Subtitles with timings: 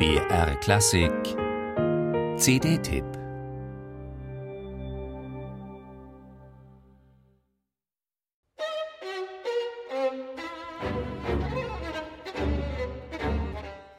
[0.00, 1.12] BR Klassik
[2.38, 3.04] CD-Tipp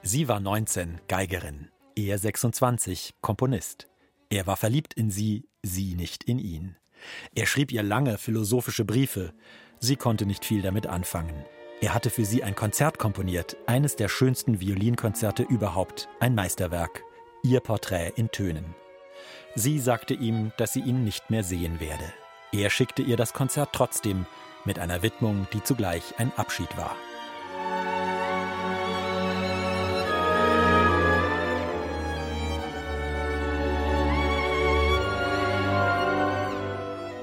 [0.01, 3.87] Sie war 19, Geigerin, er 26, Komponist.
[4.31, 6.77] Er war verliebt in sie, sie nicht in ihn.
[7.35, 9.35] Er schrieb ihr lange philosophische Briefe.
[9.77, 11.45] Sie konnte nicht viel damit anfangen.
[11.83, 17.03] Er hatte für sie ein Konzert komponiert, eines der schönsten Violinkonzerte überhaupt, ein Meisterwerk,
[17.41, 18.75] ihr Porträt in Tönen.
[19.55, 22.13] Sie sagte ihm, dass sie ihn nicht mehr sehen werde.
[22.51, 24.27] Er schickte ihr das Konzert trotzdem,
[24.63, 26.95] mit einer Widmung, die zugleich ein Abschied war.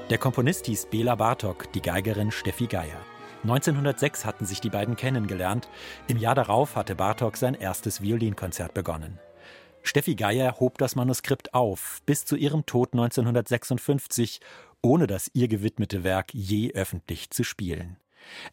[0.09, 2.99] Der Komponist hieß Bela Bartok, die Geigerin Steffi Geier.
[3.43, 5.69] 1906 hatten sich die beiden kennengelernt.
[6.07, 9.19] Im Jahr darauf hatte Bartok sein erstes Violinkonzert begonnen.
[9.81, 14.41] Steffi Geier hob das Manuskript auf, bis zu ihrem Tod 1956,
[14.81, 17.97] ohne das ihr gewidmete Werk je öffentlich zu spielen.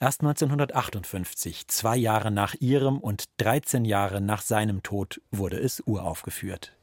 [0.00, 6.75] Erst 1958, zwei Jahre nach ihrem und 13 Jahre nach seinem Tod, wurde es uraufgeführt.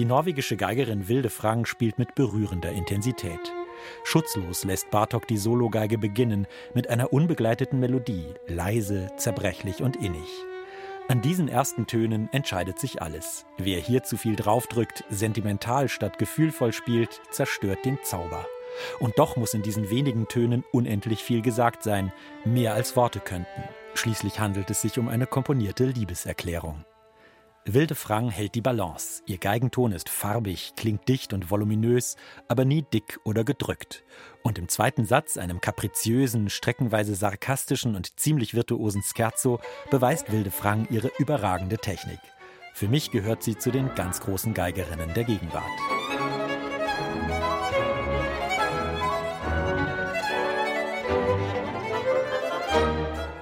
[0.00, 3.52] Die norwegische Geigerin Wilde Frang spielt mit berührender Intensität.
[4.02, 10.26] Schutzlos lässt Bartok die Sologeige beginnen mit einer unbegleiteten Melodie, leise, zerbrechlich und innig.
[11.08, 13.44] An diesen ersten Tönen entscheidet sich alles.
[13.58, 18.46] Wer hier zu viel draufdrückt, sentimental statt gefühlvoll spielt, zerstört den Zauber.
[19.00, 22.10] Und doch muss in diesen wenigen Tönen unendlich viel gesagt sein,
[22.46, 23.64] mehr als Worte könnten.
[23.92, 26.86] Schließlich handelt es sich um eine komponierte Liebeserklärung.
[27.66, 29.22] Wilde Frang hält die Balance.
[29.26, 32.16] Ihr Geigenton ist farbig, klingt dicht und voluminös,
[32.48, 34.02] aber nie dick oder gedrückt.
[34.42, 40.88] Und im zweiten Satz, einem kapriziösen, streckenweise sarkastischen und ziemlich virtuosen Scherzo, beweist Wilde Frang
[40.90, 42.20] ihre überragende Technik.
[42.72, 45.99] Für mich gehört sie zu den ganz großen Geigerinnen der Gegenwart.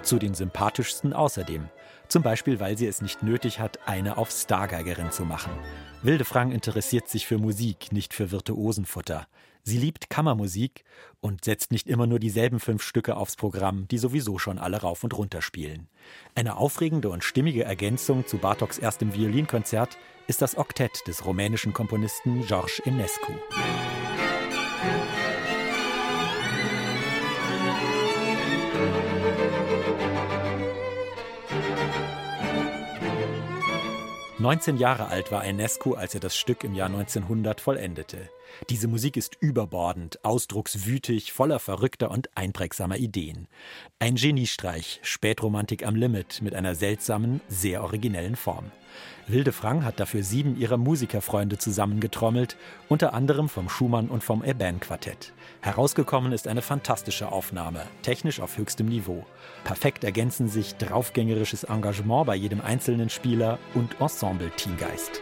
[0.09, 1.69] Zu den sympathischsten außerdem.
[2.09, 5.53] Zum Beispiel, weil sie es nicht nötig hat, eine auf Stargeigerin zu machen.
[6.01, 9.27] Wilde Frang interessiert sich für Musik, nicht für Virtuosenfutter.
[9.65, 10.85] Sie liebt Kammermusik
[11.21, 15.05] und setzt nicht immer nur dieselben fünf Stücke aufs Programm, die sowieso schon alle rauf
[15.05, 15.89] und runter spielen.
[16.35, 22.47] Eine aufregende und stimmige Ergänzung zu Bartoks erstem Violinkonzert ist das Oktett des rumänischen Komponisten
[22.47, 23.35] George Enescu.
[34.49, 38.31] 19 Jahre alt war Enescu, als er das Stück im Jahr 1900 vollendete.
[38.71, 43.49] Diese Musik ist überbordend, ausdruckswütig, voller verrückter und einprägsamer Ideen.
[43.99, 48.71] Ein Geniestreich, Spätromantik am Limit mit einer seltsamen, sehr originellen Form.
[49.27, 52.57] Wilde Frang hat dafür sieben ihrer Musikerfreunde zusammengetrommelt,
[52.89, 55.35] unter anderem vom Schumann und vom Eben-Quartett.
[55.61, 59.27] Herausgekommen ist eine fantastische Aufnahme, technisch auf höchstem Niveau.
[59.65, 65.21] Perfekt ergänzen sich draufgängerisches Engagement bei jedem einzelnen Spieler und Ensemble-Teamgeist.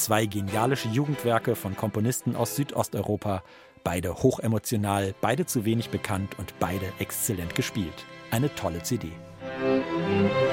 [0.00, 3.42] Zwei genialische Jugendwerke von Komponisten aus Südosteuropa,
[3.84, 8.06] beide hochemotional, beide zu wenig bekannt und beide exzellent gespielt.
[8.30, 9.08] Eine tolle CD.
[9.62, 10.49] Musik